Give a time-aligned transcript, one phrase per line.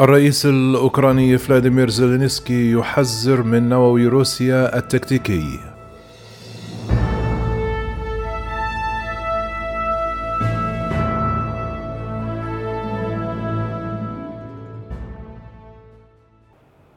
[0.00, 5.75] الرئيس الأوكراني فلاديمير زيلينسكي يحذر من نووي روسيا التكتيكي.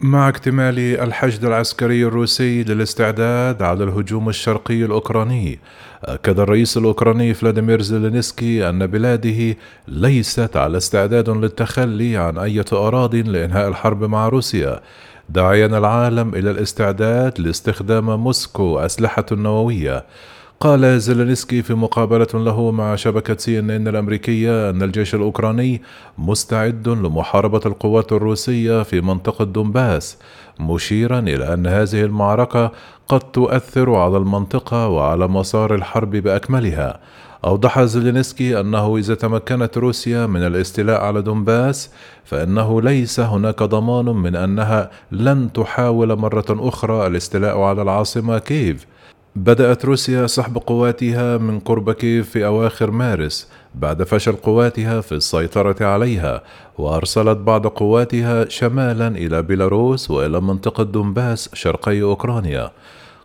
[0.09, 5.59] مع اكتمال الحشد العسكري الروسي للاستعداد على الهجوم الشرقي الأوكراني
[6.03, 9.55] أكد الرئيس الأوكراني فلاديمير زيلينسكي أن بلاده
[9.87, 14.79] ليست على استعداد للتخلي عن أي أراضٍ لإنهاء الحرب مع روسيا.
[15.29, 20.05] داعيا العالم إلى الاستعداد لاستخدام موسكو أسلحة نووية.
[20.59, 25.81] قال زيلينسكي في مقابلة له مع شبكة سي إن إن الأمريكية أن الجيش الأوكراني
[26.17, 30.17] مستعد لمحاربة القوات الروسية في منطقة دونباس
[30.59, 32.71] مشيرا إلى أن هذه المعركة
[33.07, 36.99] قد تؤثر على المنطقة وعلى مسار الحرب بأكملها.
[37.45, 41.89] أوضح زيلينسكي أنه إذا تمكنت روسيا من الاستيلاء على دونباس
[42.25, 48.85] فإنه ليس هناك ضمان من أنها لن تحاول مرة أخرى الاستيلاء على العاصمة كييف.
[49.35, 55.85] بدأت روسيا سحب قواتها من قرب كييف في أواخر مارس بعد فشل قواتها في السيطرة
[55.85, 56.43] عليها
[56.77, 62.71] وأرسلت بعض قواتها شمالا إلى بيلاروس وإلى منطقة دونباس شرقي أوكرانيا.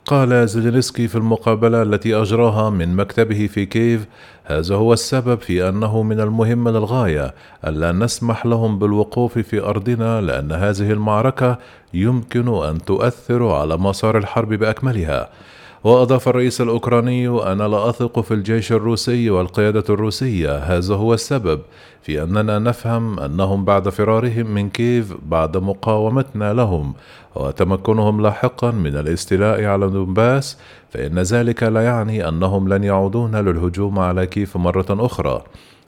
[0.06, 4.06] قال زيلينسكي في المقابلة التي أجراها من مكتبه في كييف
[4.44, 7.34] هذا هو السبب في أنه من المهم للغاية
[7.66, 11.58] ألا نسمح لهم بالوقوف في أرضنا لأن هذه المعركة
[11.94, 15.28] يمكن أن تؤثر على مسار الحرب بأكملها.
[15.84, 20.58] وأضاف الرئيس الأوكراني أنا لا أثق في الجيش الروسي والقيادة الروسية.
[20.58, 21.60] هذا هو السبب
[22.02, 26.94] في أننا نفهم أنهم بعد فرارهم من كييف بعد مقاومتنا لهم.
[27.34, 30.58] وتمكنهم لاحقا من الاستيلاء على دونباس
[30.90, 35.42] فإن ذلك لا يعني أنهم لن يعودون للهجوم على كييف مرة أخرى.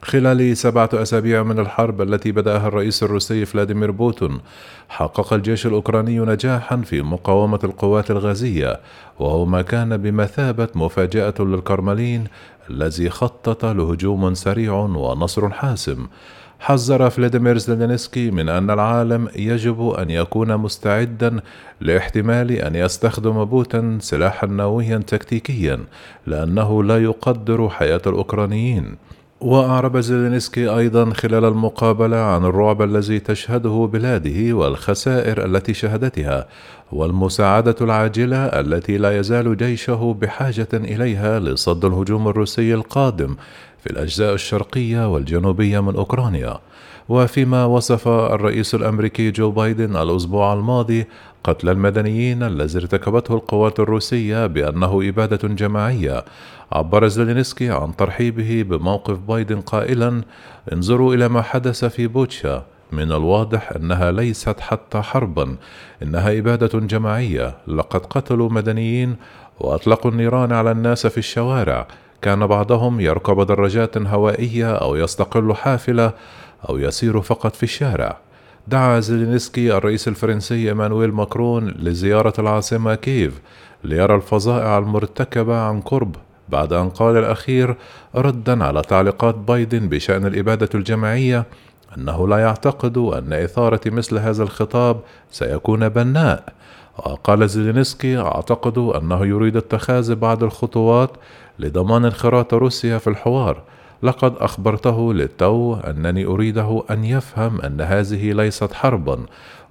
[0.07, 4.41] خلال سبعة أسابيع من الحرب التي بدأها الرئيس الروسي فلاديمير بوتين
[4.89, 8.81] حقق الجيش الأوكراني نجاحا في مقاومة القوات الغازية
[9.19, 12.25] وهو ما كان بمثابة مفاجأة للكرملين
[12.71, 16.07] الذي خطط لهجوم سريع ونصر حاسم.
[16.61, 21.41] حذر فلاديمير زيلينسكي من أن العالم يجب أن يكون مستعدا
[21.81, 25.81] لاحتمال أن يستخدم بوتين سلاحا نوويا تكتيكيا
[26.27, 28.97] لأنه لا يقدر حياة الأوكرانيين.
[29.41, 36.49] وأعرب زيلينسكي أيضا خلال المقابلة عن الرعب الذي تشهده بلاده والخسائر التي شهدتها
[36.93, 43.37] والمساعدة العاجلة التي لا يزال جيشه بحاجة إليها لصد الهجوم الروسي القادم
[43.87, 46.59] في الأجزاء الشرقية والجنوبية من أوكرانيا
[47.09, 51.07] وفيما وصف الرئيس الأمريكي جو بايدن الأسبوع الماضي
[51.45, 56.25] قتل المدنيين الذي ارتكبته القوات الروسية بأنه إبادة جماعية.
[56.73, 60.23] عبر زيلينسكي عن ترحيبه بموقف بايدن قائلا
[60.73, 62.65] انظروا إلى ما حدث في بوتشا.
[62.93, 65.57] من الواضح أنها ليست حتى حربا.
[66.03, 67.55] إنها إبادة جماعية.
[67.69, 69.17] لقد قتلوا مدنيين
[69.61, 71.87] وأطلقوا النيران على الناس في الشوارع.
[72.27, 76.13] كان بعضهم يركب دراجات هوائية أو يستقل حافلة
[76.69, 78.19] أو يسير فقط في الشارع.
[78.69, 83.41] دعا زيلينسكي الرئيس الفرنسي إيمانويل ماكرون لزيارة العاصمة كييف
[83.85, 86.17] ليرى الفظائع المرتكبة عن قرب
[86.49, 87.77] بعد أن قال الأخير
[88.15, 91.45] ردا على تعليقات بايدن بشأن الإبادة الجماعية
[91.99, 95.01] أنه لا يعتقد أن إثارة مثل هذا الخطاب
[95.31, 96.45] سيكون بناء
[96.99, 101.11] وقال زيلينسكي أعتقد أنه يريد اتخاذ بعض الخطوات
[101.59, 103.63] لضمان انخراط روسيا في الحوار.
[104.03, 109.19] لقد أخبرته للتو أنني أريده أن يفهم أن هذه ليست حربا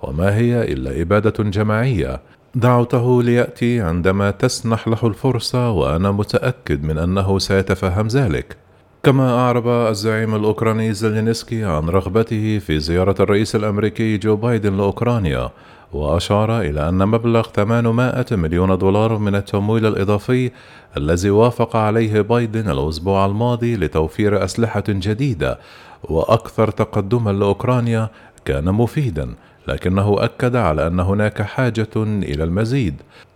[0.01, 2.19] وما هي إلا إبادة جماعية.
[2.55, 8.64] دعوته ليأتي عندما تسنح له الفرصة وأنا متأكد من أنه سيتفهم ذلك.
[9.05, 15.49] كما أعرب الزعيم الأوكراني زيلينسكي عن رغبته في زيارة الرئيس الأمريكي جو بايدن لأوكرانيا
[15.93, 20.51] وأشار إلى أن مبلغ 800 مليون دولار من التمويل الإضافي
[20.97, 25.59] الذي وافق عليه بايدن الأسبوع الماضي لتوفير أسلحة جديدة
[26.03, 28.09] وأكثر تقدما لأوكرانيا
[28.45, 29.29] كان مفيدا
[29.67, 32.95] لكنه أكد على أن هناك حاجة إلى المزيد.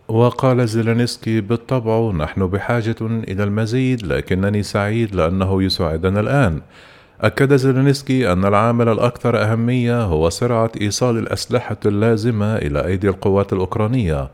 [0.09, 6.61] وقال زيلينسكي بالطبع نحن بحاجة إلى المزيد لكنني سعيد لأنه يساعدنا الآن.
[7.21, 14.29] أكد زيلينسكي أن العامل الأكثر أهمية هو سرعة إيصال الأسلحة اللازمة إلى أيدي القوات الأوكرانية.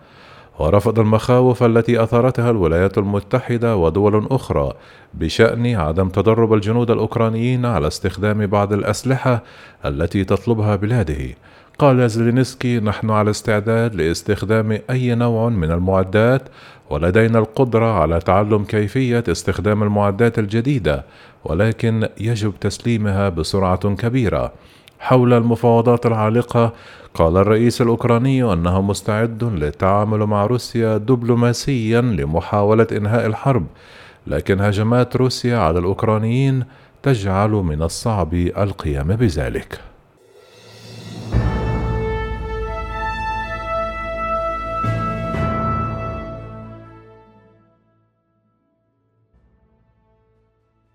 [0.59, 4.73] ورفض المخاوف التي أثارتها الولايات المتحدة ودول أخرى
[5.13, 9.43] بشأن عدم تدرب الجنود الأوكرانيين على استخدام بعض الأسلحة
[9.85, 11.35] التي تطلبها بلاده.
[11.79, 16.41] قال زيلينسكي نحن على استعداد لاستخدام أي نوع من المعدات
[16.89, 21.05] ولدينا القدرة على تعلم كيفية استخدام المعدات الجديدة
[21.43, 24.51] ولكن يجب تسليمها بسرعة كبيرة.
[25.05, 26.73] حول المفاوضات العالقة.
[27.13, 33.65] قال الرئيس الأوكراني أنه مستعد للتعامل مع روسيا دبلوماسيا لمحاولة إنهاء الحرب
[34.27, 36.63] لكن هجمات روسيا على الأوكرانيين
[37.03, 39.79] تجعل من الصعب القيام بذلك.